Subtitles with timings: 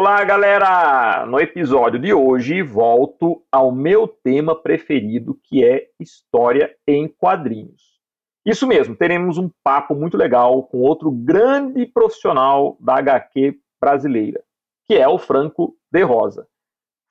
[0.00, 1.26] Olá, galera!
[1.26, 7.98] No episódio de hoje, volto ao meu tema preferido, que é história em quadrinhos.
[8.46, 14.40] Isso mesmo, teremos um papo muito legal com outro grande profissional da HQ brasileira,
[14.86, 16.46] que é o Franco de Rosa.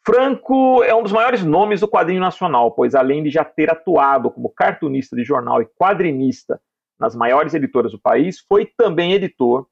[0.06, 4.32] Franco é um dos maiores nomes do quadrinho nacional, pois além de já ter atuado
[4.32, 6.58] como cartunista de jornal e quadrinista
[6.98, 9.68] nas maiores editoras do país, foi também editor,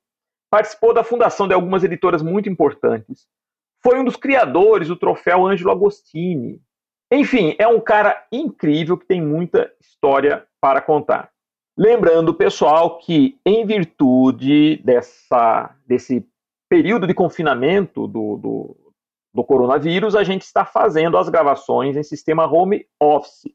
[0.56, 3.28] participou da fundação de algumas editoras muito importantes,
[3.84, 6.62] foi um dos criadores do troféu Ângelo Agostini.
[7.12, 11.30] Enfim, é um cara incrível que tem muita história para contar.
[11.78, 16.26] Lembrando, pessoal, que em virtude dessa, desse
[16.70, 18.94] período de confinamento do, do,
[19.34, 23.52] do coronavírus, a gente está fazendo as gravações em sistema home office.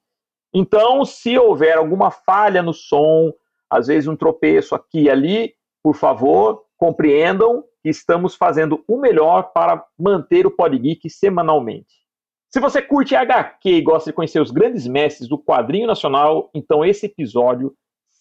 [0.53, 3.33] Então, se houver alguma falha no som,
[3.71, 9.53] às vezes um tropeço aqui e ali, por favor, compreendam que estamos fazendo o melhor
[9.53, 12.01] para manter o Podgeek semanalmente.
[12.49, 16.83] Se você curte HQ e gosta de conhecer os grandes mestres do quadrinho nacional, então
[16.83, 17.75] esse episódio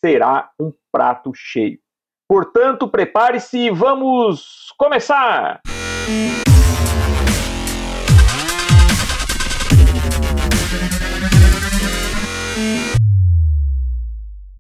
[0.04, 1.80] será um prato cheio.
[2.28, 5.62] Portanto, prepare-se e vamos começar!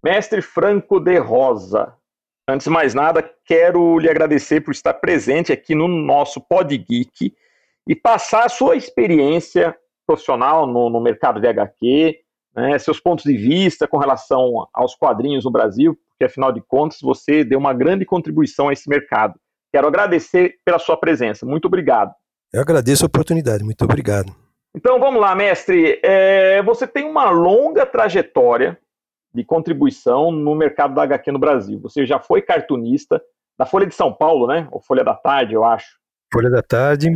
[0.01, 1.98] Mestre Franco de Rosa,
[2.49, 7.33] antes de mais nada, quero lhe agradecer por estar presente aqui no nosso Pod Geek
[7.87, 12.19] e passar a sua experiência profissional no, no mercado de HQ,
[12.55, 16.99] né, seus pontos de vista com relação aos quadrinhos no Brasil, porque afinal de contas
[17.01, 19.39] você deu uma grande contribuição a esse mercado.
[19.71, 21.45] Quero agradecer pela sua presença.
[21.45, 22.13] Muito obrigado.
[22.51, 23.63] Eu agradeço a oportunidade.
[23.63, 24.35] Muito obrigado.
[24.75, 25.99] Então vamos lá, mestre.
[26.03, 28.77] É, você tem uma longa trajetória
[29.33, 31.79] de contribuição no mercado da HQ no Brasil.
[31.81, 33.21] Você já foi cartunista
[33.57, 34.67] da Folha de São Paulo, né?
[34.71, 35.97] Ou Folha da Tarde, eu acho.
[36.33, 37.09] Folha da Tarde,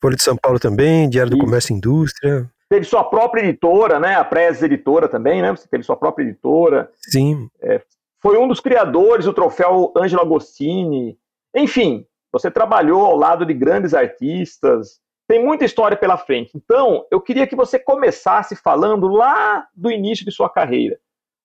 [0.00, 2.50] Folha de São Paulo também, Diário do Comércio e Indústria.
[2.68, 4.16] Teve sua própria editora, né?
[4.16, 5.50] A Press Editora também, né?
[5.50, 6.90] Você teve sua própria editora.
[6.96, 7.48] Sim.
[7.60, 7.80] É,
[8.20, 11.16] foi um dos criadores do troféu Ângelo Agostini.
[11.54, 15.00] Enfim, você trabalhou ao lado de grandes artistas.
[15.28, 16.52] Tem muita história pela frente.
[16.54, 20.98] Então, eu queria que você começasse falando lá do início de sua carreira.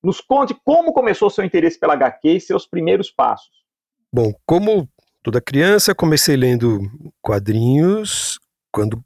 [0.03, 3.61] Nos conte como começou seu interesse pela HQ e seus primeiros passos.
[4.11, 4.89] Bom, como
[5.23, 6.81] toda criança, comecei lendo
[7.21, 8.39] quadrinhos
[8.71, 9.03] quando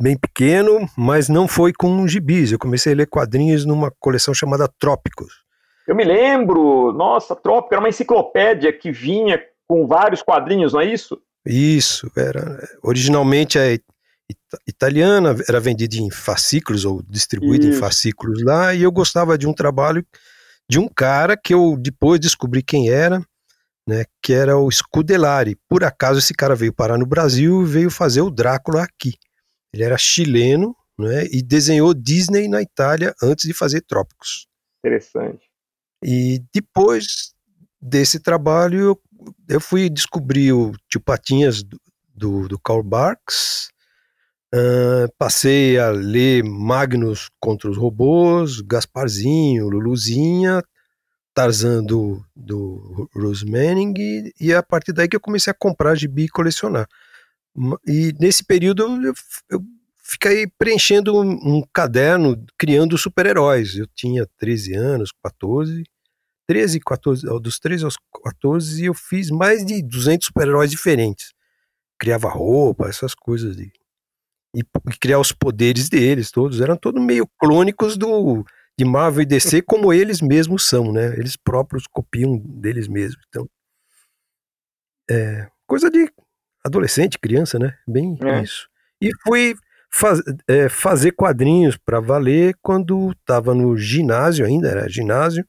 [0.00, 2.52] bem pequeno, mas não foi com gibis.
[2.52, 5.44] Eu comecei a ler quadrinhos numa coleção chamada Trópicos.
[5.86, 10.86] Eu me lembro, nossa, Trópico era uma enciclopédia que vinha com vários quadrinhos, não é
[10.86, 11.20] isso?
[11.44, 12.58] Isso, era.
[12.82, 13.78] Originalmente é
[14.66, 17.76] italiana, era vendida em fascículos ou distribuída Isso.
[17.76, 20.06] em fascículos lá, e eu gostava de um trabalho
[20.68, 23.20] de um cara que eu depois descobri quem era,
[23.86, 25.56] né, que era o Scudellari.
[25.68, 29.14] Por acaso esse cara veio parar no Brasil e veio fazer o Drácula aqui.
[29.72, 34.46] Ele era chileno, né, e desenhou Disney na Itália antes de fazer Trópicos.
[34.84, 35.46] Interessante.
[36.02, 37.34] E depois
[37.80, 39.02] desse trabalho eu,
[39.48, 41.80] eu fui descobrir o Tio Patinhas do,
[42.14, 43.68] do, do Karl Barks,
[44.54, 50.62] Uh, passei a ler Magnus contra os robôs, Gasparzinho, Luluzinha,
[51.34, 55.96] Tarzan do, do Rose Manning, e, e a partir daí que eu comecei a comprar
[55.96, 56.86] gibi e colecionar.
[57.84, 59.12] E nesse período eu,
[59.50, 59.60] eu
[60.04, 63.76] fiquei preenchendo um, um caderno criando super-heróis.
[63.76, 65.82] Eu tinha 13 anos, 14,
[66.46, 71.32] 13, 14, dos 13 aos 14, eu fiz mais de 200 super-heróis diferentes.
[71.98, 73.72] Criava roupa, essas coisas de
[74.54, 76.60] e, e criar os poderes deles todos.
[76.60, 78.44] Eram todos meio clônicos do
[78.76, 81.14] de Marvel e DC como eles mesmos são, né?
[81.16, 83.24] Eles próprios copiam deles mesmos.
[83.28, 83.48] Então,
[85.08, 86.10] é, coisa de
[86.64, 87.76] adolescente, criança, né?
[87.86, 88.42] Bem é.
[88.42, 88.68] isso.
[89.00, 89.54] E fui
[89.90, 95.46] faz, é, fazer quadrinhos para valer quando estava no ginásio ainda, era ginásio,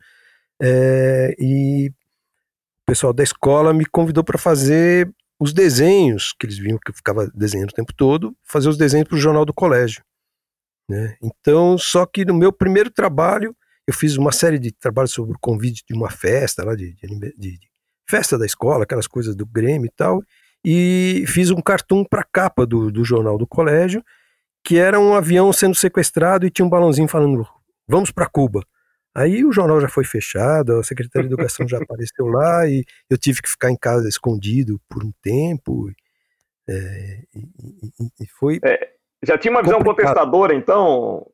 [0.61, 6.78] é, e o pessoal da escola me convidou para fazer os desenhos, que eles viam
[6.78, 10.03] que eu ficava desenhando o tempo todo, fazer os desenhos para o jornal do colégio.
[10.90, 11.17] Né?
[11.22, 13.55] Então, só que no meu primeiro trabalho,
[13.87, 17.08] eu fiz uma série de trabalhos sobre o convite de uma festa lá, de, de,
[17.37, 17.70] de, de
[18.09, 20.23] festa da escola, aquelas coisas do Grêmio e tal,
[20.64, 24.03] e fiz um cartoon para a capa do, do jornal do colégio,
[24.64, 27.47] que era um avião sendo sequestrado e tinha um balãozinho falando,
[27.87, 28.66] vamos para Cuba.
[29.16, 33.17] Aí o jornal já foi fechado, a Secretaria de Educação já apareceu lá e eu
[33.17, 35.90] tive que ficar em casa escondido por um tempo.
[36.67, 38.59] É, e, e, e, foi.
[38.66, 38.90] É,
[39.23, 40.16] já tinha uma visão complicado.
[40.16, 41.26] contestadora, então?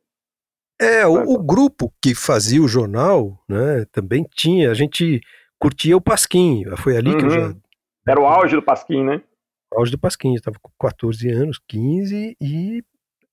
[0.80, 4.70] É, o, o, grupo que fazia o jornal, né, também tinha.
[4.70, 5.22] A gente
[5.58, 6.64] curtia o Pasquim.
[6.78, 7.18] Foi ali uhum.
[7.18, 7.56] que eu já.
[8.08, 9.24] Era o auge do Pasquim, né?
[9.74, 12.84] auge do Pasquim, eu estava com 14 anos, 15, e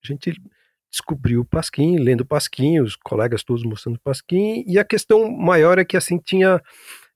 [0.03, 0.41] a gente
[0.89, 5.95] descobriu Pasquim, lendo Pasquim, os colegas todos mostrando Pasquim, e a questão maior é que
[5.95, 6.61] assim tinha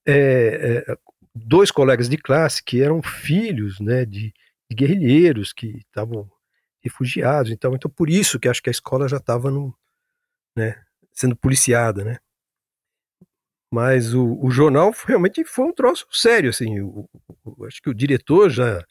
[0.05, 0.97] é, é,
[1.33, 4.33] dois colegas de classe que eram filhos né, de,
[4.69, 6.29] de guerrilheiros que estavam
[6.83, 9.49] refugiados, então, então por isso que acho que a escola já estava
[10.55, 10.81] né,
[11.13, 12.17] sendo policiada, né?
[13.71, 17.09] Mas o, o, jornal realmente foi um troço sério, assim, o,
[17.43, 18.85] o, acho que o diretor já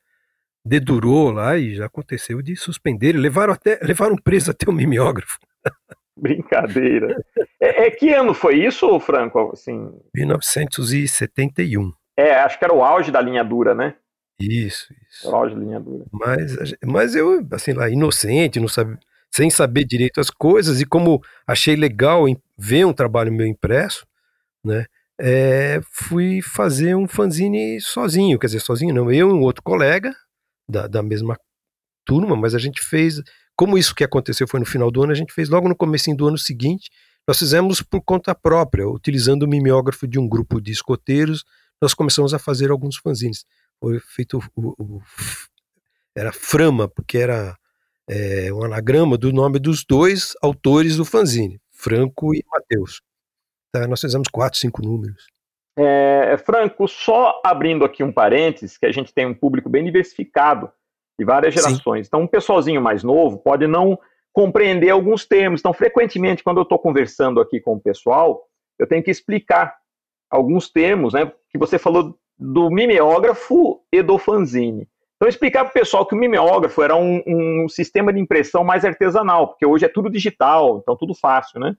[0.65, 3.13] dedurou lá e já aconteceu de suspender.
[3.13, 5.39] Levaram até levaram preso até o mimeógrafo.
[6.17, 7.25] Brincadeira.
[7.61, 9.51] É, é, que ano foi isso, Franco?
[9.53, 9.91] Assim...
[10.15, 11.93] 1971.
[12.17, 13.95] É, acho que era o auge da linha dura, né?
[14.39, 15.31] Isso, isso.
[15.31, 16.05] O auge da linha dura.
[16.13, 18.99] Mas, mas eu, assim, lá, inocente, não sabe,
[19.31, 22.25] sem saber direito as coisas, e como achei legal
[22.59, 24.07] ver um trabalho meu impresso,
[24.65, 24.85] né?
[25.19, 30.13] É, fui fazer um fanzine sozinho, quer dizer, sozinho não, eu e um outro colega,
[30.73, 31.39] da, da mesma
[32.05, 33.23] turma, mas a gente fez,
[33.55, 36.13] como isso que aconteceu foi no final do ano, a gente fez logo no começo
[36.17, 36.91] do ano seguinte,
[37.27, 41.45] nós fizemos por conta própria, utilizando o mimeógrafo de um grupo de escoteiros,
[41.81, 43.45] nós começamos a fazer alguns fanzines.
[43.79, 45.03] Foi feito o, o,
[46.17, 47.57] era Frama, porque era
[48.09, 53.01] é, um anagrama do nome dos dois autores do fanzine, Franco e Mateus.
[53.73, 55.27] Tá, nós fizemos quatro, cinco números.
[55.79, 60.71] É, Franco, só abrindo aqui um parênteses, que a gente tem um público bem diversificado
[61.19, 62.07] de várias gerações.
[62.07, 62.09] Sim.
[62.09, 63.99] Então, um pessoalzinho mais novo pode não
[64.33, 65.61] compreender alguns termos.
[65.61, 68.43] Então, frequentemente, quando eu estou conversando aqui com o pessoal,
[68.79, 69.75] eu tenho que explicar
[70.31, 71.31] alguns termos, né?
[71.51, 74.89] Que você falou do mimeógrafo e do fanzine.
[75.17, 78.85] Então, explicar para o pessoal que o mimeógrafo era um, um, sistema de impressão mais
[78.85, 81.77] artesanal, porque hoje é tudo digital, então tudo fácil, né?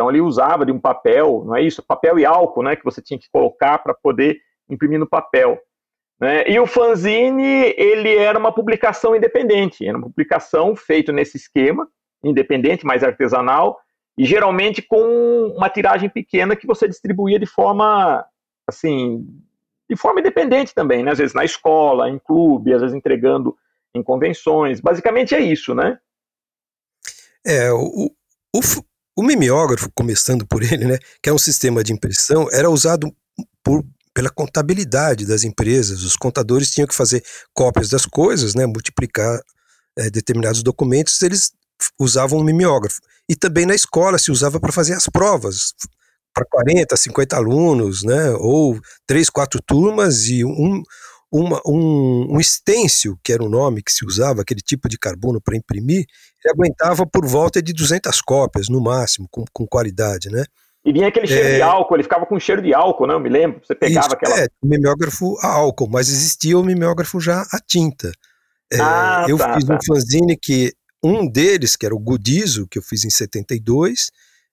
[0.00, 1.82] Então ele usava de um papel, não é isso?
[1.82, 2.74] Papel e álcool, né?
[2.74, 5.60] Que você tinha que colocar para poder imprimir no papel.
[6.18, 6.48] Né?
[6.48, 11.86] E o fanzine, ele era uma publicação independente, era uma publicação feita nesse esquema,
[12.24, 13.78] independente, mais artesanal,
[14.16, 18.24] e geralmente com uma tiragem pequena que você distribuía de forma,
[18.66, 19.26] assim,
[19.86, 21.10] de forma independente também, né?
[21.10, 23.54] Às vezes na escola, em clube, às vezes entregando
[23.94, 24.80] em convenções.
[24.80, 25.98] Basicamente é isso, né?
[27.44, 28.10] É, o,
[28.56, 28.60] o,
[29.20, 33.14] o mimeógrafo, começando por ele, né, que é um sistema de impressão, era usado
[33.62, 36.02] por pela contabilidade das empresas.
[36.02, 37.22] Os contadores tinham que fazer
[37.54, 39.40] cópias das coisas, né, multiplicar
[39.96, 41.52] é, determinados documentos, eles
[41.98, 43.00] usavam o mimeógrafo.
[43.28, 45.74] E também na escola se usava para fazer as provas,
[46.34, 50.82] para 40, 50 alunos, né, ou três, quatro turmas e um,
[51.30, 55.40] uma, um, um stencil, que era o nome que se usava, aquele tipo de carbono
[55.40, 56.04] para imprimir,
[56.44, 60.44] ele aguentava por volta de 200 cópias, no máximo, com, com qualidade, né?
[60.84, 61.56] E vinha aquele cheiro é...
[61.56, 63.14] de álcool, ele ficava com cheiro de álcool, não?
[63.14, 63.20] Né?
[63.20, 63.60] Eu me lembro.
[63.64, 64.40] Você pegava Isso, aquela.
[64.40, 68.10] É, mimeógrafo a álcool, mas existia o mimeógrafo já a tinta.
[68.72, 69.74] É, ah, eu tá, fiz tá.
[69.74, 70.72] um fanzine que
[71.02, 74.10] um deles, que era o Gudizo, que eu fiz em 72,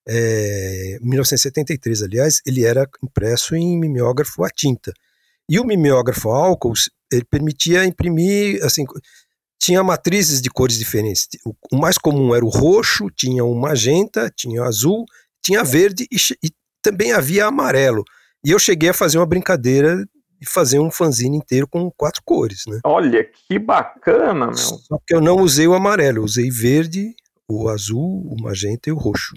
[0.07, 4.93] é, 1973, aliás, ele era impresso em mimeógrafo a tinta.
[5.49, 6.73] E o mimeógrafo álcool,
[7.11, 8.85] ele permitia imprimir, assim,
[9.59, 11.27] tinha matrizes de cores diferentes.
[11.71, 15.05] O mais comum era o roxo, tinha o magenta, tinha o azul
[15.47, 16.51] tinha verde e, e
[16.81, 18.03] também havia amarelo.
[18.43, 20.05] E eu cheguei a fazer uma brincadeira
[20.41, 22.81] e fazer um fanzine inteiro com quatro cores, né?
[22.83, 24.55] Olha, que bacana, meu.
[24.55, 27.15] Só que eu não usei o amarelo, usei verde,
[27.49, 29.33] o azul, o magenta e o roxo.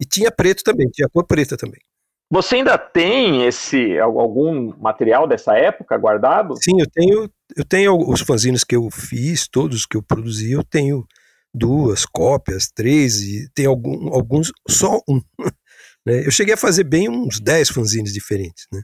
[0.00, 1.80] E tinha preto também, tinha cor preta também.
[2.30, 6.54] Você ainda tem esse algum material dessa época guardado?
[6.62, 10.62] Sim, eu tenho, eu tenho os fanzines que eu fiz, todos que eu produzi, eu
[10.62, 11.06] tenho
[11.54, 15.20] duas cópias, três, e tem algum, alguns, só um.
[16.06, 16.24] Né?
[16.24, 18.66] Eu cheguei a fazer bem uns dez fanzines diferentes.
[18.72, 18.80] Né?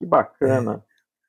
[0.00, 0.82] Que bacana.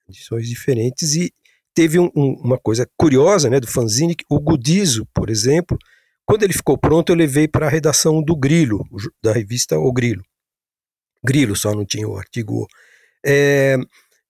[0.08, 1.32] É, edições diferentes e
[1.74, 5.78] teve um, um, uma coisa curiosa né, do fanzine, o Gudizo, por exemplo,
[6.26, 8.84] quando ele ficou pronto eu levei para a redação do Grilo,
[9.24, 10.24] da revista O Grilo.
[11.24, 12.68] Grilo só não tinha o artigo
[13.26, 13.78] é,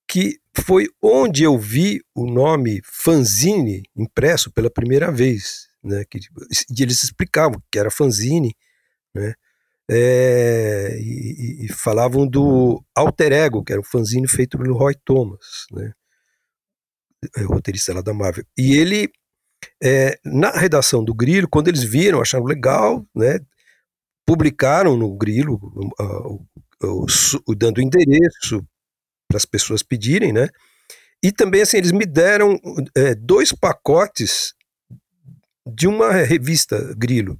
[0.07, 6.19] que foi onde eu vi o nome fanzine impresso pela primeira vez né, que
[6.83, 8.55] eles explicavam que era fanzine,
[9.13, 9.33] né,
[9.91, 15.65] é, e, e, falavam do Alter Ego, que era um fanzine feito pelo Roy Thomas,
[15.71, 15.93] né,
[17.37, 18.45] é, roteirista lá da Marvel.
[18.57, 19.11] E ele,
[19.81, 23.39] é, na redação do Grilo, quando eles viram, acharam legal, né,
[24.27, 25.55] publicaram no Grilo,
[25.99, 26.47] uh,
[26.83, 28.63] uh, dando endereço
[29.27, 30.49] para as pessoas pedirem, né,
[31.23, 32.57] e também, assim, eles me deram
[32.95, 34.53] é, dois pacotes
[35.67, 37.37] de uma revista Grilo,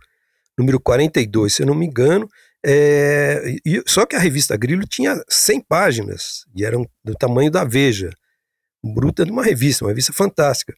[0.58, 2.28] número 42, se eu não me engano.
[2.66, 7.64] É, e, só que a revista Grilo tinha 100 páginas e eram do tamanho da
[7.64, 8.10] Veja.
[8.84, 10.74] bruta de uma revista, uma revista fantástica.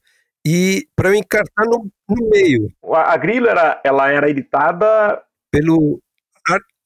[0.45, 2.71] E para eu encartar no, no, meio.
[2.93, 5.99] A, a Grilo era, ela era editada pelo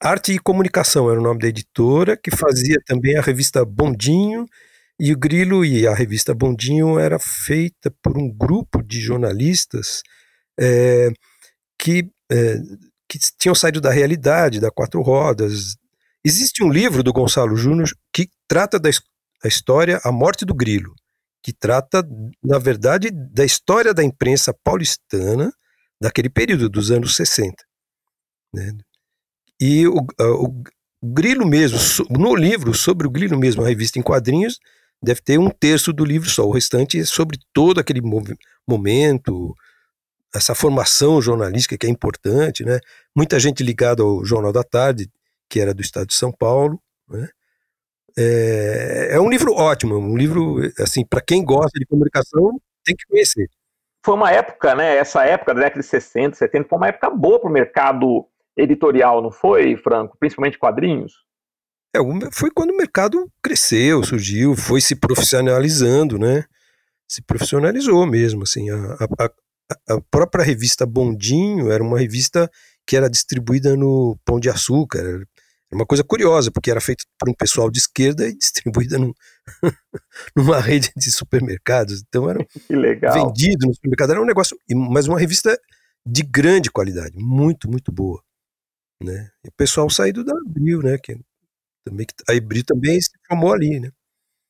[0.02, 4.46] Arte e Comunicação, era o nome da editora, que fazia também a revista Bondinho.
[5.00, 10.02] E o Grilo e a revista Bondinho era feita por um grupo de jornalistas
[10.60, 11.10] é,
[11.80, 12.56] que, é,
[13.10, 15.76] que tinham saído da realidade, da quatro rodas.
[16.24, 20.96] Existe um livro do Gonçalo Júnior que trata da, da história A Morte do Grilo
[21.46, 22.04] que trata,
[22.44, 25.54] na verdade, da história da imprensa paulistana
[26.02, 27.54] daquele período, dos anos 60.
[28.52, 28.72] Né?
[29.60, 30.64] E o, o, o,
[31.04, 31.78] Grilo mesmo,
[32.10, 34.60] no livro, sobre o Grilo mesmo, a revista em quadrinhos,
[35.02, 38.02] deve ter um terço do livro só, o restante é sobre todo aquele
[38.68, 39.54] momento,
[40.34, 42.80] essa formação jornalística que é importante, né?
[43.16, 45.08] Muita gente ligada ao Jornal da Tarde,
[45.50, 47.28] que era do estado de São Paulo, né?
[48.18, 53.06] É, é um livro ótimo, um livro, assim, para quem gosta de comunicação, tem que
[53.06, 53.48] conhecer.
[54.06, 54.98] Foi uma época, né?
[54.98, 58.26] Essa época da década de 60, 70, foi uma época boa para o mercado
[58.58, 60.18] editorial, não foi, Franco?
[60.20, 61.14] Principalmente quadrinhos?
[61.96, 62.00] É,
[62.32, 66.44] foi quando o mercado cresceu, surgiu, foi se profissionalizando, né?
[67.08, 68.70] Se profissionalizou mesmo, assim.
[68.70, 68.76] A,
[69.20, 72.50] a, a própria revista Bondinho era uma revista
[72.86, 75.26] que era distribuída no Pão de Açúcar,
[75.72, 79.14] uma coisa curiosa, porque era feito por um pessoal de esquerda e distribuída num,
[80.36, 82.04] numa rede de supermercados.
[82.08, 82.40] Então era
[83.14, 84.12] vendido no supermercado.
[84.12, 85.58] Era um negócio, mas uma revista
[86.06, 88.22] de grande qualidade, muito, muito boa.
[89.02, 89.30] Né?
[89.44, 90.98] E o pessoal saído da Abril, né?
[90.98, 91.20] Que
[91.86, 93.92] também, a Abril também se formou ali, né?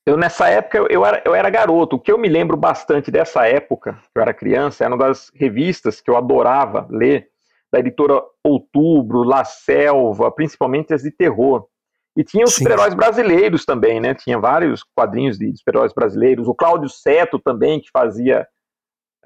[0.05, 1.95] Eu, nessa época, eu, era, eu era garoto.
[1.95, 5.31] O que eu me lembro bastante dessa época, que eu era criança, era uma das
[5.33, 7.27] revistas que eu adorava ler,
[7.73, 11.67] da editora Outubro, La Selva, principalmente as de terror.
[12.15, 14.13] E tinha os super-heróis brasileiros também, né?
[14.13, 16.47] Tinha vários quadrinhos de super-heróis brasileiros.
[16.47, 18.47] O Cláudio Seto também, que fazia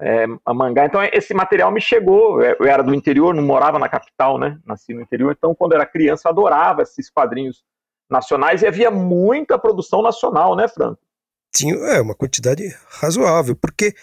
[0.00, 0.86] é, a mangá.
[0.86, 2.42] Então, esse material me chegou.
[2.42, 4.58] Eu era do interior, não morava na capital, né?
[4.64, 5.34] Nasci no interior.
[5.36, 7.62] Então, quando era criança, adorava esses quadrinhos
[8.10, 10.98] nacionais e havia muita produção nacional, né, Franco?
[11.54, 13.94] Tinha é, uma quantidade razoável, porque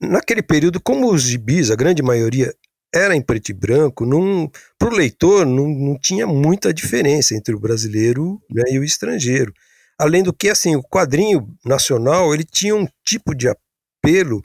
[0.00, 2.54] naquele período, como os gibis, a grande maioria
[2.94, 4.04] era em preto e branco,
[4.78, 9.52] para o leitor não, não tinha muita diferença entre o brasileiro né, e o estrangeiro.
[9.98, 14.42] Além do que, assim, o quadrinho nacional ele tinha um tipo de apelo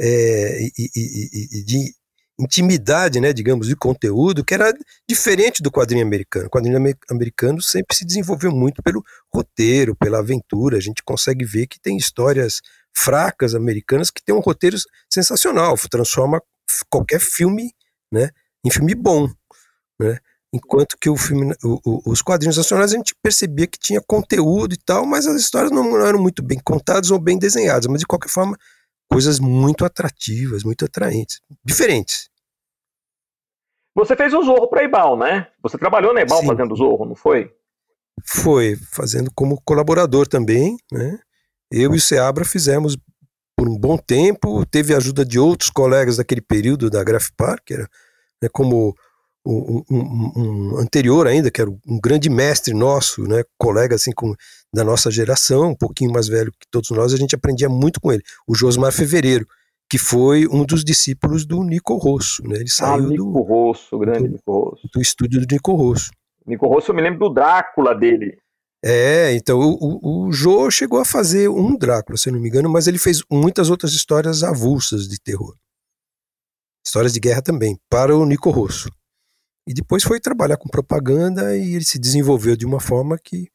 [0.00, 1.92] é, e, e, e, de
[2.40, 4.72] intimidade, né, digamos, de conteúdo que era
[5.08, 6.46] diferente do quadrinho americano.
[6.46, 6.78] O quadrinho
[7.10, 9.02] americano sempre se desenvolveu muito pelo
[9.34, 10.76] roteiro, pela aventura.
[10.76, 12.60] A gente consegue ver que tem histórias
[12.96, 14.76] fracas americanas que tem um roteiro
[15.12, 16.40] sensacional, transforma
[16.88, 17.72] qualquer filme
[18.12, 18.30] né,
[18.64, 19.28] em filme bom,
[20.00, 20.18] né?
[20.50, 24.72] Enquanto que o filme, o, o, os quadrinhos nacionais a gente percebia que tinha conteúdo
[24.72, 28.00] e tal, mas as histórias não, não eram muito bem contadas ou bem desenhadas, mas
[28.00, 28.56] de qualquer forma
[29.10, 32.28] coisas muito atrativas, muito atraentes, diferentes.
[33.94, 35.48] Você fez o Zorro para Ibal, né?
[35.62, 36.46] Você trabalhou na Ibal Sim.
[36.46, 37.52] fazendo Zorro, não foi?
[38.24, 41.18] Foi, fazendo como colaborador também, né?
[41.70, 42.96] Eu e o Seabra fizemos
[43.56, 47.74] por um bom tempo, teve a ajuda de outros colegas daquele período da Grafipar, que
[47.74, 47.88] era
[48.40, 48.94] né, como
[49.48, 54.34] um, um, um, anterior ainda, que era um grande mestre nosso, né, colega assim com,
[54.72, 58.12] da nossa geração, um pouquinho mais velho que todos nós, a gente aprendia muito com
[58.12, 59.46] ele, o Josmar Fevereiro,
[59.90, 63.40] que foi um dos discípulos do Nico Rosso, né, ele ah, saiu ah, Nico do,
[63.40, 64.88] Rosso, grande do, Nico Rosso.
[64.92, 66.10] do estúdio do Nico Rosso.
[66.46, 68.36] Nico Rosso, eu me lembro do Drácula dele,
[68.84, 72.68] é, então o, o, o Jô chegou a fazer um Drácula, se não me engano,
[72.68, 75.56] mas ele fez muitas outras histórias avulsas de terror.
[76.86, 78.88] Histórias de guerra também, para o Nico Rosso.
[79.68, 83.48] E depois foi trabalhar com propaganda e ele se desenvolveu de uma forma que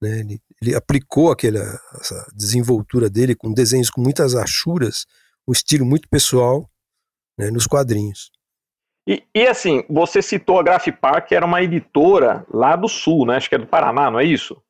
[0.00, 1.60] né, ele, ele, aplicou aquela
[2.00, 5.04] essa desenvoltura dele com desenhos com muitas achuras,
[5.46, 6.66] um estilo muito pessoal
[7.38, 8.30] né, nos quadrinhos.
[9.06, 13.36] E, e, assim, você citou a Grafipar, que era uma editora lá do sul, né?
[13.36, 14.62] Acho que é do Paraná, não é isso?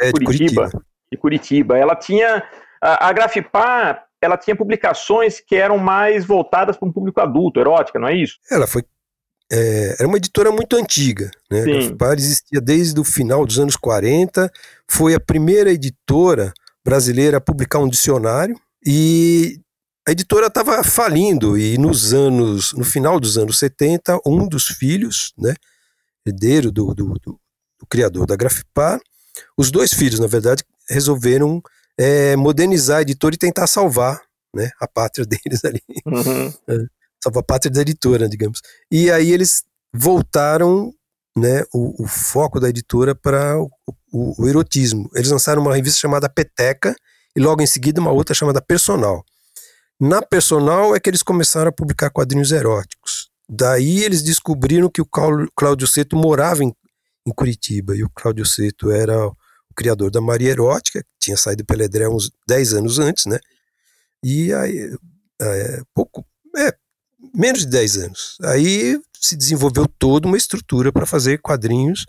[0.00, 0.62] É, de Curitiba.
[0.62, 0.84] Curitiba.
[1.10, 1.78] De Curitiba.
[1.78, 2.42] Ela tinha.
[2.80, 7.98] A, a Grafipar, ela tinha publicações que eram mais voltadas para um público adulto, erótica,
[7.98, 8.38] não é isso?
[8.50, 8.84] Ela foi.
[9.50, 11.62] É, era uma editora muito antiga, né?
[11.62, 11.70] Sim.
[11.70, 14.50] A Grafipar existia desde o final dos anos 40,
[14.88, 16.52] foi a primeira editora
[16.84, 19.60] brasileira a publicar um dicionário e
[20.06, 25.32] a editora estava falindo e nos anos, no final dos anos 70, um dos filhos,
[25.36, 25.54] né,
[26.24, 27.40] herdeiro do, do, do,
[27.80, 29.00] do criador da Grafipar,
[29.56, 31.60] os dois filhos, na verdade, resolveram
[31.98, 34.22] é, modernizar a editora e tentar salvar
[34.54, 35.82] né, a pátria deles ali.
[36.06, 36.52] Uhum.
[37.26, 38.60] É, salvar a pátria da editora, digamos.
[38.90, 40.92] E aí eles voltaram
[41.36, 43.70] né, o, o foco da editora para o,
[44.12, 45.10] o, o, erotismo.
[45.14, 46.94] Eles lançaram uma revista chamada Peteca,
[47.34, 49.22] e logo em seguida uma outra chamada Personal.
[50.00, 53.30] Na Personal é que eles começaram a publicar quadrinhos eróticos.
[53.48, 55.06] Daí eles descobriram que o
[55.54, 56.74] Cláudio Seto morava em,
[57.26, 59.36] em Curitiba e o Cláudio Seto era o
[59.76, 63.38] criador da Maria Erótica, que tinha saído pela Edré uns 10 anos antes, né?
[64.24, 64.96] E aí,
[65.40, 66.72] é, pouco, é,
[67.36, 68.38] menos de 10 anos.
[68.42, 72.06] Aí se desenvolveu toda uma estrutura para fazer quadrinhos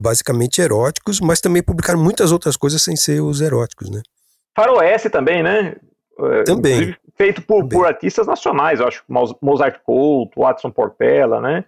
[0.00, 4.02] basicamente eróticos, mas também publicaram muitas outras coisas sem ser os eróticos, né?
[4.54, 5.76] Faroeste também, né?
[6.18, 6.94] É, também.
[7.16, 7.78] Feito por, também.
[7.78, 9.02] por artistas nacionais, eu acho.
[9.40, 11.64] Mozart Couto, Watson Portela, né?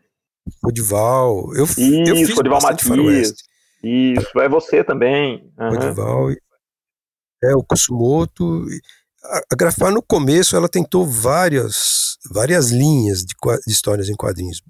[0.65, 1.55] Odival.
[1.55, 3.35] Eu, Isso, eu fiz Odival Matias.
[3.83, 5.53] Isso, é você também.
[5.59, 5.69] Uhum.
[5.69, 6.31] Odival.
[7.43, 8.65] É, o Kusumoto.
[9.53, 13.35] A, Grafar, no começo, ela tentou várias, várias linhas de,
[13.67, 14.63] de histórias em quadrinhos.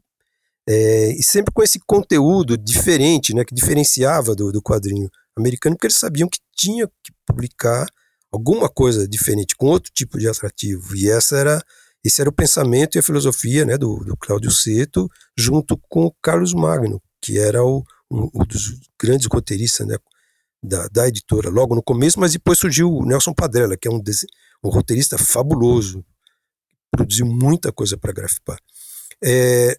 [0.68, 5.86] É, e sempre com esse conteúdo diferente, né, que diferenciava do, do quadrinho americano, porque
[5.86, 7.86] eles sabiam que tinha que publicar
[8.32, 10.96] alguma coisa diferente, com outro tipo de atrativo.
[10.96, 11.62] E essa era,
[12.04, 16.14] esse era o pensamento e a filosofia né, do, do Cláudio Seto, junto com o
[16.22, 19.96] Carlos Magno, que era o, um, um dos grandes roteiristas né,
[20.62, 24.02] da, da editora, logo no começo, mas depois surgiu o Nelson Padrella, que é um,
[24.62, 26.04] um roteirista fabuloso,
[26.90, 28.58] produziu muita coisa para Grafipar.
[29.22, 29.78] É,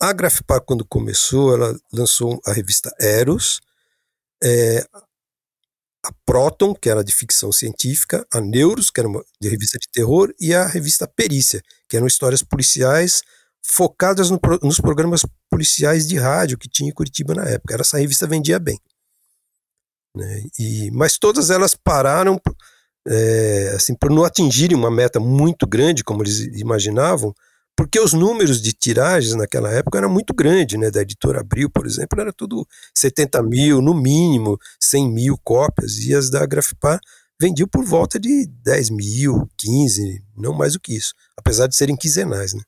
[0.00, 3.60] a Grafipar, quando começou, ela lançou a revista Eros,
[4.42, 4.86] é,
[6.04, 9.88] a Proton, que era de ficção científica, a Neuros, que era uma de revista de
[9.90, 13.22] terror, e a revista Perícia, que eram histórias policiais
[13.62, 17.74] focadas no, nos programas policiais de rádio que tinha em Curitiba na época.
[17.80, 18.78] Essa revista vendia bem.
[20.14, 20.44] Né?
[20.58, 22.40] E, mas todas elas pararam
[23.06, 27.32] é, assim, por não atingirem uma meta muito grande, como eles imaginavam,
[27.76, 30.90] porque os números de tiragens naquela época eram muito grandes, né?
[30.90, 36.14] Da editora Abril, por exemplo, era tudo 70 mil, no mínimo 100 mil cópias, e
[36.14, 36.98] as da Grafipar
[37.40, 41.96] vendiam por volta de 10 mil, 15, não mais do que isso, apesar de serem
[41.96, 42.62] quinzenais, né?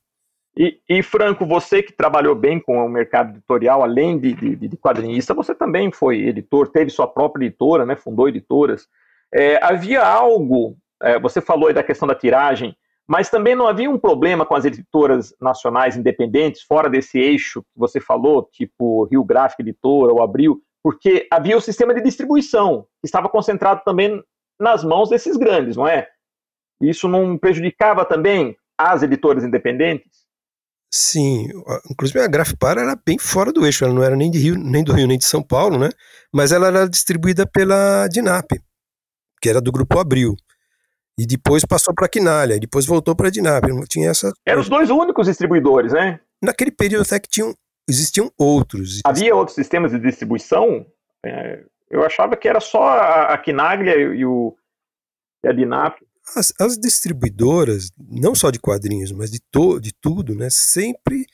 [0.56, 4.76] E, e, Franco, você que trabalhou bem com o mercado editorial, além de, de, de
[4.76, 7.94] quadrinista, você também foi editor, teve sua própria editora, né?
[7.94, 8.88] Fundou editoras.
[9.32, 13.90] É, havia algo, é, você falou aí da questão da tiragem, mas também não havia
[13.90, 19.24] um problema com as editoras nacionais independentes, fora desse eixo que você falou, tipo Rio
[19.24, 24.22] Gráfica Editora ou Abril, porque havia o sistema de distribuição, que estava concentrado também
[24.60, 26.06] nas mãos desses grandes, não é?
[26.82, 30.28] Isso não prejudicava também as editoras independentes?
[30.92, 31.48] Sim,
[31.90, 34.82] inclusive a Grafpar era bem fora do eixo, ela não era nem, de Rio, nem
[34.82, 35.90] do Rio nem de São Paulo, né?
[36.32, 38.50] Mas ela era distribuída pela Dinap,
[39.40, 40.34] que era do Grupo Abril.
[41.18, 43.64] E depois passou para a Quinalha, e depois voltou para a Dinap.
[43.88, 44.32] Tinha essa.
[44.46, 46.20] Eram os dois únicos distribuidores, né?
[46.40, 47.52] Naquele período até que tinham,
[47.88, 49.00] existiam outros.
[49.04, 50.86] Havia outros sistemas de distribuição?
[51.26, 54.56] É, eu achava que era só a, a Quinaglia e, o,
[55.44, 55.98] e a Dinap.
[56.36, 61.26] As, as, distribuidoras, não só de quadrinhos, mas de, to, de tudo, né, sempre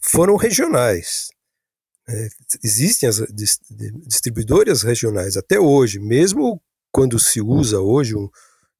[0.00, 1.28] foram regionais.
[2.08, 2.28] É,
[2.64, 3.18] existem as
[4.06, 8.28] distribuidoras regionais até hoje, mesmo quando se usa hoje um,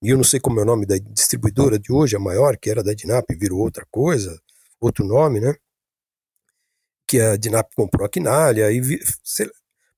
[0.03, 2.71] e eu não sei como é o nome da distribuidora de hoje, a maior, que
[2.71, 4.41] era da Dinap, virou outra coisa,
[4.81, 5.55] outro nome, né?
[7.07, 8.81] Que a Dinap comprou a Quinalha, e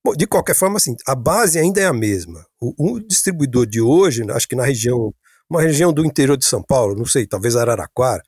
[0.05, 2.45] Bom, de qualquer forma, assim, a base ainda é a mesma.
[2.59, 5.13] O, o, distribuidor de hoje, acho que na região,
[5.49, 8.21] uma região do interior de São Paulo, não sei, talvez Araraquara,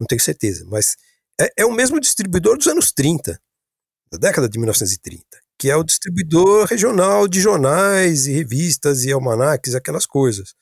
[0.00, 0.96] não tenho certeza, mas
[1.38, 3.38] é, é o mesmo distribuidor dos anos 30,
[4.10, 5.22] da década de 1930,
[5.58, 10.54] que é o distribuidor regional de jornais e revistas e almanaques, aquelas coisas.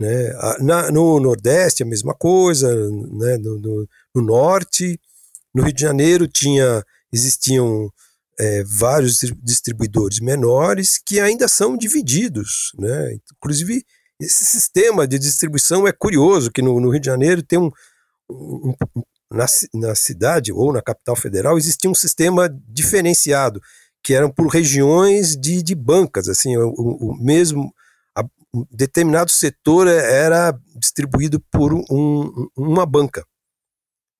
[0.00, 0.32] Né?
[0.60, 3.36] Na, no Nordeste, a mesma coisa, né?
[3.38, 4.98] no, no, no Norte,
[5.54, 7.92] no Rio de Janeiro tinha, existiam
[8.38, 12.72] é, vários distribuidores menores que ainda são divididos.
[12.78, 13.18] Né?
[13.36, 13.84] Inclusive,
[14.20, 17.70] esse sistema de distribuição é curioso, que no, no Rio de Janeiro tem um,
[18.30, 23.60] um, um na, na cidade ou na capital federal existia um sistema diferenciado,
[24.02, 27.72] que eram por regiões de, de bancas, assim, o, o mesmo
[28.52, 33.24] um determinado setor era distribuído por um, uma banca.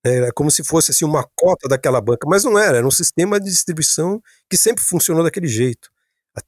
[0.03, 3.39] Era como se fosse assim, uma cota daquela banca, mas não era, era um sistema
[3.39, 5.89] de distribuição que sempre funcionou daquele jeito.
[6.35, 6.41] A,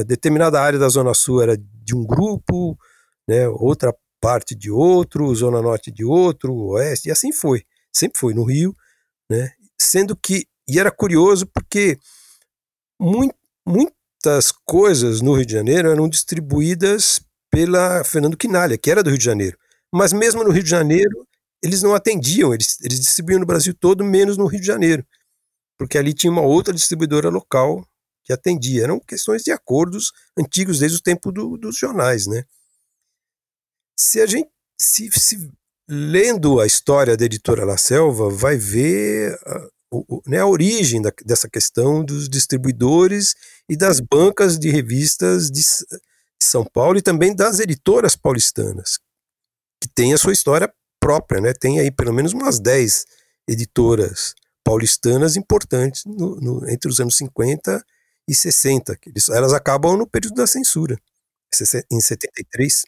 [0.00, 2.76] a determinada área da Zona Sul era de um grupo,
[3.26, 7.64] né, outra parte de outro, Zona Norte de outro, Oeste, e assim foi.
[7.92, 8.74] Sempre foi no Rio,
[9.30, 11.98] né, sendo que, e era curioso porque
[13.00, 13.34] muito,
[13.66, 19.18] muitas coisas no Rio de Janeiro eram distribuídas pela Fernando Quinalha, que era do Rio
[19.18, 19.58] de Janeiro.
[19.92, 21.26] Mas mesmo no Rio de Janeiro,
[21.62, 25.06] eles não atendiam, eles, eles distribuíam no Brasil todo, menos no Rio de Janeiro.
[25.78, 27.86] Porque ali tinha uma outra distribuidora local
[28.24, 28.84] que atendia.
[28.84, 32.44] Eram questões de acordos antigos, desde o tempo do, dos jornais, né?
[33.98, 34.48] se a gente
[34.80, 35.50] se, se
[35.88, 39.36] lendo a história da editora La Selva, vai ver
[39.92, 43.34] a, o, né, a origem da, dessa questão dos distribuidores
[43.68, 48.98] e das bancas de revistas de, de São Paulo e também das editoras paulistanas,
[49.82, 51.52] que tem a sua história própria, né?
[51.52, 53.04] Tem aí pelo menos umas 10
[53.48, 57.82] editoras paulistanas importantes no, no, entre os anos 50
[58.28, 58.96] e 60.
[58.96, 60.98] Que eles, elas acabam no período da censura,
[61.90, 62.84] em 73.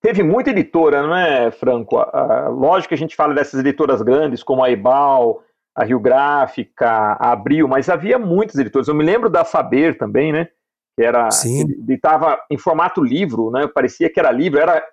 [0.00, 1.98] Teve muita editora, não é, Franco?
[1.98, 5.42] A, lógico que a gente fala dessas editoras grandes, como a Ebal,
[5.80, 6.86] a Rio Gráfica,
[7.18, 8.86] a Abril, mas havia muitas editoras.
[8.86, 10.46] Eu me lembro da Faber também, né?
[10.94, 11.30] Que era.
[11.30, 11.62] Sim.
[11.62, 13.66] Ele estava em formato livro, né?
[13.66, 14.84] Parecia que era livro, era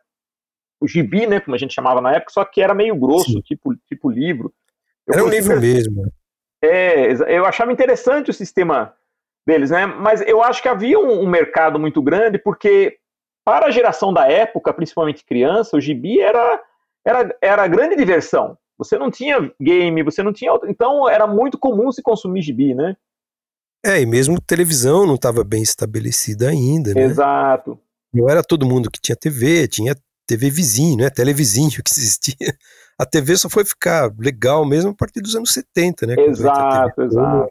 [0.81, 1.41] o gibi, né?
[1.41, 4.53] Como a gente chamava na época, só que era meio grosso, tipo, tipo livro.
[5.05, 6.09] Eu era um livro mesmo.
[6.63, 8.93] É, eu achava interessante o sistema
[9.45, 9.85] deles, né?
[9.85, 12.97] Mas eu acho que havia um, um mercado muito grande, porque
[13.43, 16.63] para a geração da época, principalmente criança, o gibi era,
[17.05, 18.57] era, era grande diversão.
[18.77, 20.51] Você não tinha game, você não tinha.
[20.67, 22.95] Então era muito comum se consumir gibi, né?
[23.85, 27.03] É, e mesmo televisão não estava bem estabelecida ainda, né?
[27.03, 27.79] Exato.
[28.13, 29.95] Não era todo mundo que tinha TV, tinha
[30.27, 31.09] TV vizinho, né?
[31.09, 32.57] Televizinho que existia.
[32.99, 36.15] A TV só foi ficar legal mesmo a partir dos anos 70, né?
[36.17, 37.49] Exato, exato.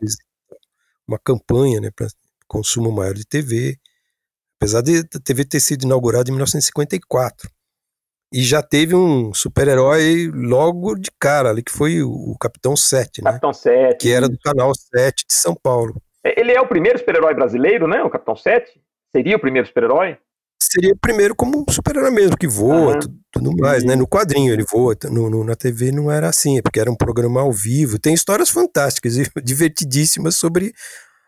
[1.07, 2.09] Uma campanha, né, para
[2.49, 3.79] consumo maior de TV.
[4.59, 7.49] Apesar de a TV ter sido inaugurada em 1954.
[8.33, 13.31] E já teve um super-herói logo de cara ali, que foi o Capitão 7, né?
[13.31, 13.99] Capitão 7.
[13.99, 15.95] Que era do canal 7 de São Paulo.
[16.25, 18.03] É, ele é o primeiro super-herói brasileiro, né?
[18.03, 18.81] O Capitão 7?
[19.15, 20.19] Seria o primeiro super-herói?
[20.61, 22.99] Seria o primeiro como super-herói mesmo, que voa, uhum.
[22.99, 23.95] tudo, tudo, mais, né?
[23.95, 26.97] No quadrinho ele voa, no, no, na TV não era assim, é porque era um
[26.97, 27.99] programa ao vivo.
[27.99, 30.73] Tem histórias fantásticas e divertidíssimas sobre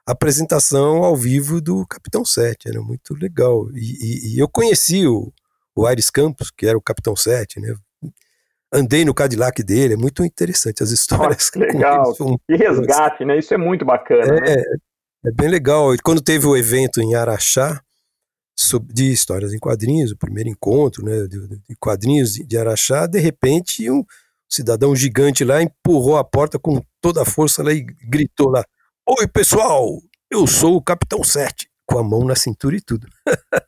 [0.04, 3.68] apresentação ao vivo do Capitão 7, era muito legal.
[3.74, 5.32] E, e, e eu conheci o,
[5.78, 7.72] o Aires Campos, que era o Capitão 7, né?
[8.72, 11.50] Andei no Cadillac dele, é muito interessante as histórias.
[11.54, 12.14] Nossa, legal,
[12.48, 13.38] que resgate, né?
[13.38, 14.38] Isso é muito bacana.
[14.38, 14.62] É, né?
[15.26, 15.94] é bem legal.
[15.94, 17.80] E quando teve o evento em Araxá,
[18.92, 23.88] de histórias em quadrinhos, o primeiro encontro né, de, de quadrinhos de Araxá, de repente
[23.88, 24.04] um
[24.50, 28.64] cidadão gigante lá empurrou a porta com toda a força lá e gritou lá:
[29.06, 33.08] Oi, pessoal, eu sou o Capitão 7, com a mão na cintura e tudo.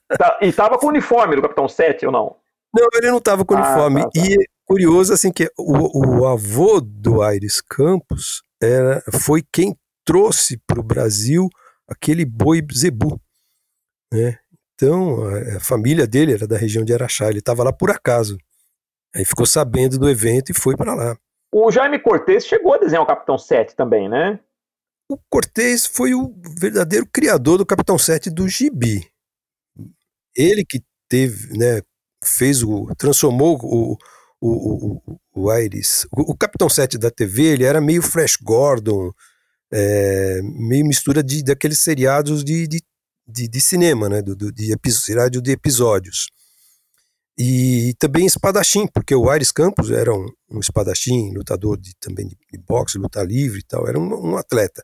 [0.09, 2.37] Tá, e estava com o uniforme do Capitão 7 ou não?
[2.75, 4.03] Não, ele não estava com o ah, uniforme.
[4.03, 4.21] Tá, tá.
[4.21, 10.59] E é curioso, assim, que o, o avô do Aires Campos era, foi quem trouxe
[10.67, 11.49] para o Brasil
[11.89, 13.21] aquele boi zebu,
[14.13, 14.39] né?
[14.75, 18.39] Então, a, a família dele era da região de Araxá, ele estava lá por acaso.
[19.15, 21.17] Aí ficou sabendo do evento e foi para lá.
[21.53, 24.39] O Jaime Cortez chegou a desenhar o Capitão 7 também, né?
[25.11, 29.05] O Cortez foi o verdadeiro criador do Capitão 7 do Gibi.
[30.37, 31.83] Ele que teve, né,
[32.25, 32.87] fez o.
[32.97, 33.99] transformou o,
[34.41, 36.07] o, o, o Iris.
[36.17, 39.11] O, o, Capitão 7 da TV, ele era meio Flash Gordon,
[39.73, 42.81] é, meio mistura de, daqueles seriados de, de,
[43.27, 46.29] de, de cinema, né, do, de episódio de episódios.
[47.37, 52.37] E também espadachim, porque o Aires Campos era um, um espadachim, lutador de, também de,
[52.53, 54.81] de boxe, luta livre e tal, era um, um atleta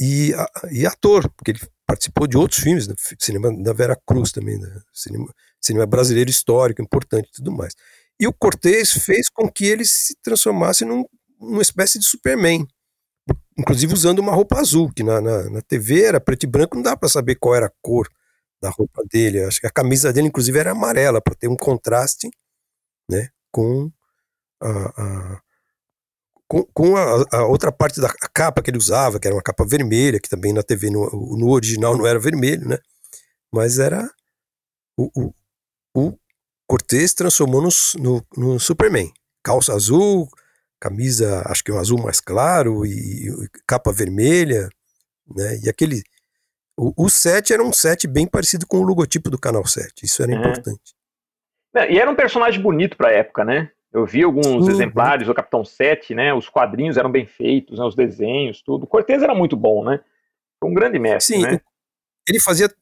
[0.00, 0.32] e,
[0.72, 4.80] e ator, porque ele participou de outros filmes, do cinema da Vera Cruz também, né?
[4.94, 7.74] cinema, cinema brasileiro histórico, importante e tudo mais.
[8.18, 11.04] E o Cortez fez com que ele se transformasse num,
[11.38, 12.66] numa espécie de Superman,
[13.58, 16.82] inclusive usando uma roupa azul, que na, na, na TV era preto e branco, não
[16.82, 18.08] dá para saber qual era a cor
[18.62, 19.42] da roupa dele.
[19.44, 22.30] Acho que a camisa dele, inclusive, era amarela, para ter um contraste
[23.10, 23.90] né, com
[24.62, 25.42] a, a
[26.50, 29.64] com, com a, a, outra parte da capa que ele usava, que era uma capa
[29.64, 31.08] vermelha, que também na TV, no,
[31.38, 32.76] no original não era vermelho, né?
[33.54, 34.10] Mas era.
[34.98, 35.34] O, o,
[35.94, 36.18] o
[36.66, 37.68] Cortez transformou no,
[38.00, 39.12] no, no, Superman.
[39.44, 40.28] Calça azul,
[40.80, 44.68] camisa, acho que um azul mais claro, e, e capa vermelha,
[45.32, 45.56] né?
[45.62, 46.02] E aquele.
[46.76, 50.04] O, o set era um set bem parecido com o logotipo do Canal 7.
[50.04, 50.38] Isso era uhum.
[50.40, 50.96] importante.
[51.90, 53.70] E era um personagem bonito para a época, né?
[53.92, 56.32] Eu vi alguns exemplares do Capitão 7, né?
[56.32, 58.84] Os quadrinhos eram bem feitos, né, os desenhos, tudo.
[58.84, 60.00] O Cortez era muito bom, né?
[60.60, 61.60] Foi um grande mestre, Sim, né?
[62.28, 62.72] Ele fazia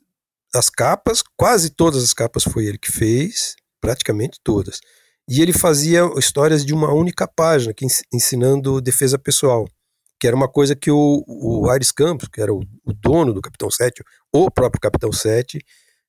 [0.54, 4.80] as capas, quase todas as capas foi ele que fez, praticamente todas.
[5.28, 9.66] E ele fazia histórias de uma única página, que ensinando defesa pessoal,
[10.20, 13.40] que era uma coisa que o, o Aires Campos, que era o, o dono do
[13.40, 15.58] Capitão 7, o próprio Capitão 7,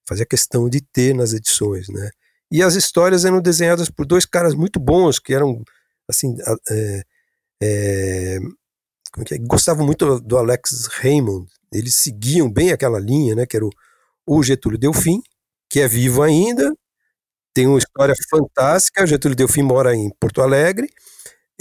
[0.07, 2.09] fazia questão de ter nas edições, né?
[2.51, 5.63] E as histórias eram desenhadas por dois caras muito bons, que eram,
[6.07, 6.35] assim,
[6.69, 7.03] é,
[7.61, 11.47] é, é, gostavam muito do Alex Raymond.
[11.71, 13.69] Eles seguiam bem aquela linha, né, que era o,
[14.25, 15.21] o Getúlio Delfim,
[15.69, 16.73] que é vivo ainda,
[17.53, 19.05] tem uma história fantástica.
[19.05, 20.89] Getúlio Delfim mora em Porto Alegre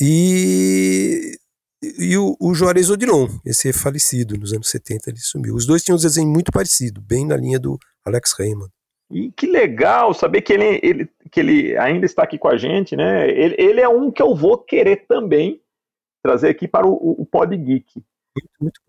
[0.00, 1.38] e,
[1.82, 5.54] e o, o Juarez Odilon, esse é falecido nos anos 70, ele sumiu.
[5.54, 8.70] Os dois tinham um desenho muito parecido, bem na linha do Alex Raymond.
[9.10, 12.94] E que legal saber que ele, ele, que ele ainda está aqui com a gente,
[12.94, 13.28] né?
[13.28, 15.62] Ele, ele é um que eu vou querer também
[16.22, 18.04] trazer aqui para o, o Pod Geek.
[18.36, 18.80] Muito, muito,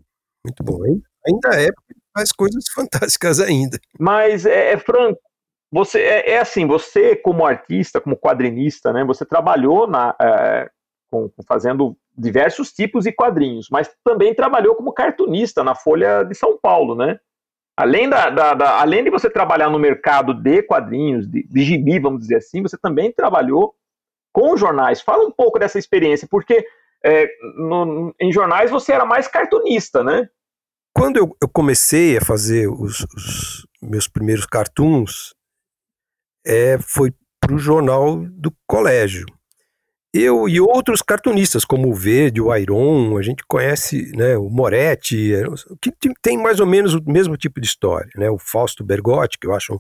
[0.46, 0.84] muito bom.
[1.26, 1.70] Ainda é,
[2.16, 3.80] faz coisas fantásticas ainda.
[3.98, 5.22] Mas, é, é Franco,
[5.72, 9.04] você é, é, assim, você como artista, como quadrinista, né?
[9.06, 10.70] Você trabalhou na, é,
[11.12, 16.58] com, fazendo diversos tipos de quadrinhos, mas também trabalhou como cartunista na Folha de São
[16.58, 17.20] Paulo, né?
[17.80, 21.98] Além, da, da, da, além de você trabalhar no mercado de quadrinhos, de, de gibi,
[21.98, 23.74] vamos dizer assim, você também trabalhou
[24.34, 25.00] com jornais.
[25.00, 26.68] Fala um pouco dessa experiência, porque
[27.02, 30.28] é, no, em jornais você era mais cartunista, né?
[30.94, 35.34] Quando eu, eu comecei a fazer os, os meus primeiros cartoons,
[36.46, 39.26] é, foi para o jornal do colégio
[40.14, 45.34] eu e outros cartunistas, como o Verde, o Iron, a gente conhece né, o Moretti,
[45.36, 45.44] é,
[45.82, 45.92] que
[46.22, 48.10] tem mais ou menos o mesmo tipo de história.
[48.16, 48.30] Né?
[48.30, 49.80] O Fausto Bergotti, que eu acho um,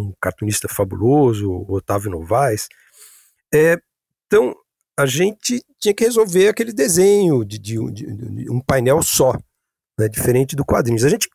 [0.00, 2.68] um cartunista fabuloso, o Otávio Novaes.
[3.52, 3.78] É,
[4.26, 4.54] então,
[4.96, 9.32] a gente tinha que resolver aquele desenho de, de, de, de um painel só,
[9.98, 11.04] né, diferente do quadrinhos.
[11.04, 11.30] A gente,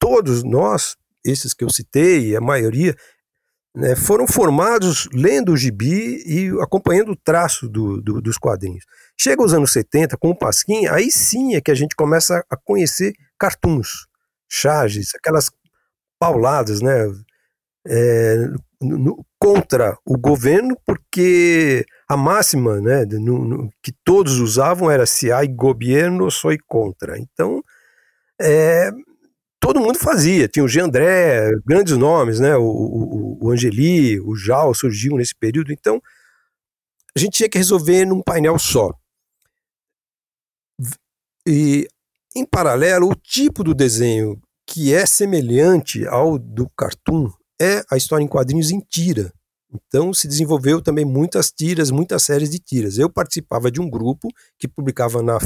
[0.00, 2.96] todos nós, esses que eu citei, a maioria,
[3.74, 8.84] né, foram formados lendo o gibi e acompanhando o traço do, do, dos quadrinhos.
[9.18, 12.56] Chega os anos 70, com o Pasquim, aí sim é que a gente começa a
[12.56, 14.06] conhecer cartoons,
[14.50, 15.50] charges, aquelas
[16.18, 17.10] pauladas, né,
[17.86, 18.46] é,
[18.80, 25.32] no, contra o governo, porque a máxima né, no, no, que todos usavam era se
[25.32, 27.18] há governo, sou contra.
[27.18, 27.62] Então,
[28.40, 28.90] é,
[29.62, 30.48] todo mundo fazia.
[30.48, 32.56] Tinha o Jean André, grandes nomes, né?
[32.56, 35.72] O, o, o Angeli, o Jal surgiu nesse período.
[35.72, 36.02] Então,
[37.16, 38.92] a gente tinha que resolver num painel só.
[41.46, 41.88] E,
[42.34, 48.24] em paralelo, o tipo do desenho que é semelhante ao do cartoon é a história
[48.24, 49.32] em quadrinhos em tira.
[49.72, 52.98] Então se desenvolveu também muitas tiras, muitas séries de tiras.
[52.98, 55.38] Eu participava de um grupo que publicava na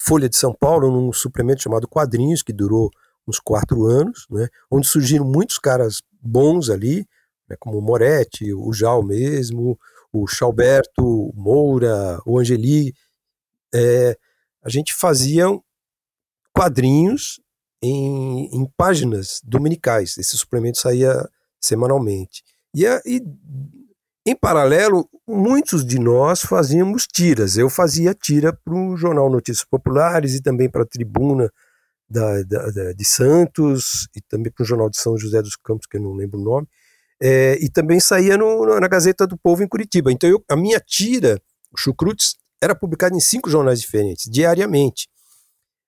[0.00, 2.90] Folha de São Paulo, num suplemento chamado Quadrinhos, que durou
[3.28, 7.06] uns quatro anos, né, onde surgiram muitos caras bons ali,
[7.48, 9.78] né, como o Moretti, o Jal mesmo,
[10.12, 12.94] o Chalberto, o Moura, o Angeli.
[13.74, 14.16] É,
[14.62, 15.46] a gente fazia
[16.52, 17.40] quadrinhos
[17.82, 20.16] em, em, páginas dominicais.
[20.16, 21.28] Esse suplemento saía
[21.60, 22.42] semanalmente.
[22.74, 23.22] E, e,
[24.26, 27.56] em paralelo, muitos de nós fazíamos tiras.
[27.56, 31.50] Eu fazia tira para o Jornal Notícias Populares e também para a Tribuna
[32.08, 35.98] da, da, de Santos e também para o Jornal de São José dos Campos, que
[35.98, 36.66] eu não lembro o nome,
[37.20, 40.10] é, e também saía no, na Gazeta do Povo em Curitiba.
[40.10, 41.40] Então eu, a minha tira,
[41.72, 45.08] o Chucrutes, era publicada em cinco jornais diferentes, diariamente.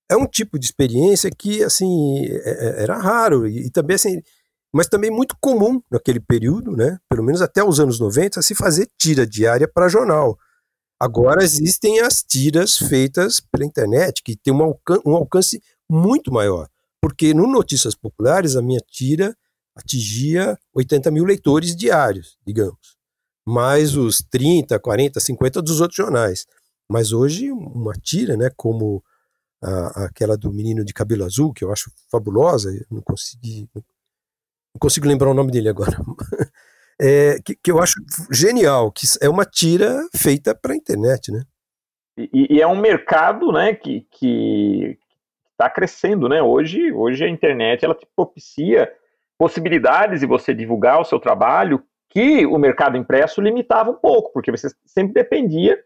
[0.09, 4.21] É um tipo de experiência que, assim, é, é era raro e, e, também, assim,
[4.73, 6.99] mas também muito comum naquele período, né?
[7.09, 10.37] Pelo menos até os anos 90, se fazer tira diária para jornal.
[10.99, 14.75] Agora existem as tiras feitas pela internet, que tem um,
[15.07, 16.69] um alcance muito maior,
[17.03, 19.37] porque no Notícias Populares a minha tira
[19.75, 22.97] atingia 80 mil leitores diários, digamos,
[23.47, 26.47] mais os 30, 40, 50 dos outros jornais.
[26.91, 29.03] Mas hoje uma tira, né, como
[29.63, 34.79] a, aquela do menino de cabelo azul, que eu acho fabulosa, eu não consegui, não
[34.81, 35.97] consigo lembrar o nome dele agora,
[37.01, 37.95] é, que, que eu acho
[38.31, 41.43] genial, que é uma tira feita para a internet, né?
[42.19, 44.99] E, e, é um mercado, né, que, que,
[45.61, 46.43] está crescendo, né?
[46.43, 48.91] Hoje, hoje a internet ela te propicia
[49.39, 54.51] possibilidades de você divulgar o seu trabalho que o mercado impresso limitava um pouco, porque
[54.51, 55.79] você sempre dependia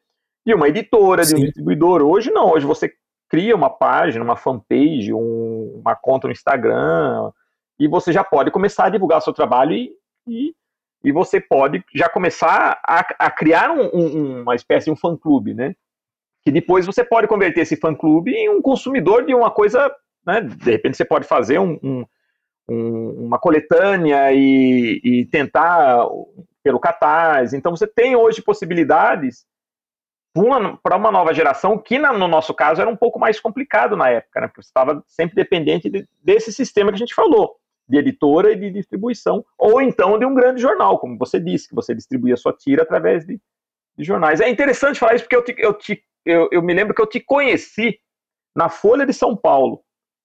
[0.47, 1.35] de uma editora, Sim.
[1.35, 2.03] de um distribuidor.
[2.03, 2.93] Hoje não, hoje você
[3.29, 7.31] cria uma página, uma fanpage, um, uma conta no Instagram,
[7.79, 9.93] e você já pode começar a divulgar o seu trabalho e,
[10.27, 10.55] e,
[11.03, 15.53] e você pode já começar a, a criar um, um, uma espécie de um fã-clube,
[15.53, 15.75] né?
[16.45, 19.91] Que depois você pode converter esse fã-clube em um consumidor de uma coisa,
[20.27, 22.05] né, de repente você pode fazer um, um,
[22.69, 26.07] um, uma coletânea e, e, tentar
[26.63, 29.47] pelo Catarse, então você tem hoje possibilidades
[30.83, 34.11] para uma nova geração que na, no nosso caso era um pouco mais complicado na
[34.11, 37.57] época, né, porque você estava sempre dependente de, desse sistema que a gente falou,
[37.89, 41.75] de editora e de distribuição, ou então de um grande jornal, como você disse, que
[41.75, 43.41] você distribuía sua tira através de,
[43.97, 44.41] de jornais.
[44.41, 47.07] É interessante falar isso porque eu te, eu te eu, eu me lembro que eu
[47.07, 47.99] te conheci
[48.55, 49.83] na Folha de São Paulo.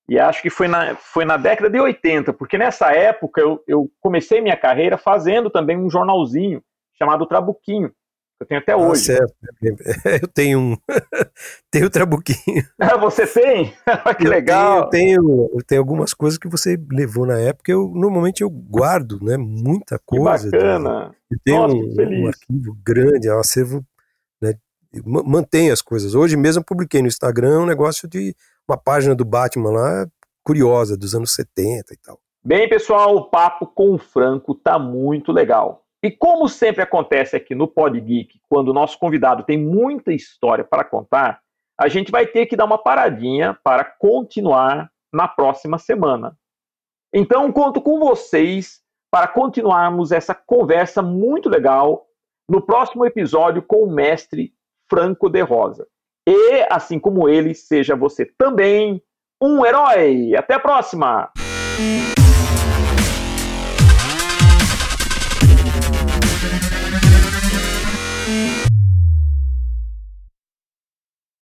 [0.08, 3.92] E acho que foi na, foi na década de 80, porque nessa época eu, eu
[4.02, 6.64] comecei minha carreira fazendo também um jornalzinho
[6.98, 7.94] chamado Trabuquinho,
[8.40, 9.04] eu tenho até ah, hoje.
[9.04, 9.34] Certo.
[10.22, 10.78] Eu tenho um.
[11.70, 12.64] tenho trabuquinho.
[12.80, 13.74] Ah, você tem?
[14.18, 14.90] que eu legal.
[14.90, 17.72] Tenho, eu tenho, eu tenho algumas coisas que você levou na época.
[17.72, 19.36] Eu normalmente eu guardo, né?
[19.36, 20.50] Muita coisa.
[20.50, 21.14] Que bacana.
[21.30, 23.86] Eu tenho Nossa, um, um, arquivo grande, é um acervo.
[25.06, 26.16] Mantém as coisas.
[26.16, 28.36] Hoje mesmo eu publiquei no Instagram um negócio de
[28.68, 30.08] uma página do Batman lá,
[30.44, 32.20] curiosa, dos anos 70 e tal.
[32.44, 35.84] Bem, pessoal, o papo com o Franco tá muito legal.
[36.02, 40.64] E como sempre acontece aqui no Pod Geek, quando o nosso convidado tem muita história
[40.64, 41.42] para contar,
[41.78, 46.38] a gente vai ter que dar uma paradinha para continuar na próxima semana.
[47.14, 52.08] Então, conto com vocês para continuarmos essa conversa muito legal
[52.48, 54.54] no próximo episódio com o mestre
[54.90, 55.88] Franco de Rosa.
[56.28, 59.02] E, assim como ele, seja você também
[59.42, 60.36] um herói.
[60.36, 61.32] Até a próxima!